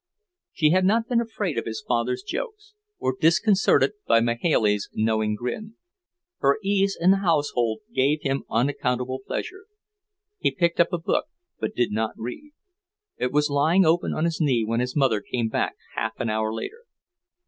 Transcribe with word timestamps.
She 0.51 0.71
had 0.71 0.83
not 0.83 1.07
been 1.07 1.21
afraid 1.21 1.59
of 1.59 1.67
his 1.67 1.85
father's 1.87 2.23
jokes, 2.23 2.73
or 2.97 3.13
disconcerted 3.21 3.91
by 4.07 4.19
Mahailey's 4.19 4.89
knowing 4.93 5.35
grin. 5.35 5.75
Her 6.39 6.57
ease 6.63 6.97
in 6.99 7.11
the 7.11 7.17
household 7.17 7.81
gave 7.93 8.23
him 8.23 8.43
unaccountable 8.49 9.19
pleasure. 9.19 9.67
He 10.39 10.49
picked 10.49 10.79
up 10.79 10.91
a 10.91 10.97
book, 10.97 11.27
but 11.59 11.75
did 11.75 11.91
not 11.91 12.17
read. 12.17 12.51
It 13.17 13.31
was 13.31 13.51
lying 13.51 13.85
open 13.85 14.11
on 14.15 14.25
his 14.25 14.41
knee 14.41 14.65
when 14.65 14.79
his 14.79 14.95
mother 14.95 15.21
came 15.21 15.49
back 15.49 15.75
half 15.93 16.19
an 16.19 16.31
hour 16.31 16.51
later. 16.51 16.79